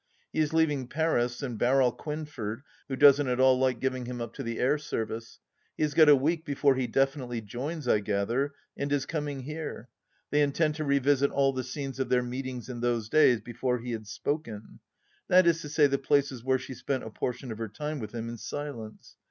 He 0.33 0.39
is 0.39 0.51
leaving 0.51 0.87
Paris 0.87 1.43
and 1.43 1.59
Barral 1.59 1.91
Quenford, 1.91 2.63
who 2.89 2.95
doesn't 2.95 3.27
at 3.27 3.39
all 3.39 3.59
like 3.59 3.79
giving 3.79 4.07
him 4.07 4.19
up 4.19 4.33
to 4.33 4.41
the 4.41 4.57
air 4.57 4.79
service. 4.79 5.39
He 5.77 5.83
has 5.83 5.93
got 5.93 6.09
a 6.09 6.15
week 6.15 6.43
before 6.43 6.73
he 6.73 6.87
definitely 6.87 7.39
joins, 7.39 7.87
I 7.87 7.99
gather, 7.99 8.55
and 8.75 8.91
is 8.91 9.05
coming 9.05 9.41
here. 9.41 9.89
They 10.31 10.41
intend 10.41 10.73
to 10.77 10.85
revisit 10.85 11.29
all 11.29 11.53
the 11.53 11.63
scenes 11.63 11.99
of 11.99 12.09
their 12.09 12.23
meetings 12.23 12.67
in 12.67 12.79
those 12.79 13.09
days 13.09 13.41
before 13.41 13.77
he 13.77 13.91
had" 13.91 14.07
spoken." 14.17 14.79
That 15.27 15.45
is 15.45 15.61
to 15.61 15.69
say, 15.69 15.85
the 15.85 15.99
places 15.99 16.43
where 16.43 16.57
she 16.57 16.73
spent 16.73 17.03
a 17.03 17.11
portion 17.11 17.51
of 17.51 17.59
her 17.59 17.69
time 17.69 17.99
with 17.99 18.11
him 18.15 18.27
in 18.27 18.37
silence. 18.39 19.17